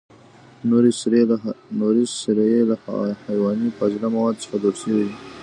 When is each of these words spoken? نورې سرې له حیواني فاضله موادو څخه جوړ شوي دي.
نورې 1.81 2.05
سرې 2.23 2.49
له 2.69 2.75
حیواني 3.25 3.69
فاضله 3.77 4.07
موادو 4.15 4.41
څخه 4.43 4.55
جوړ 4.63 4.73
شوي 4.81 5.01
دي. 5.07 5.15